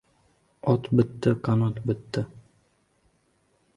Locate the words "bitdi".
1.01-1.33, 1.91-2.25